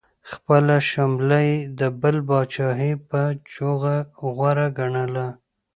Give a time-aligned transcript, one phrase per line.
[0.31, 3.97] خپله شمله یې د بل د پاچاهۍ پر جوغه
[4.35, 5.27] غوره ګڼله.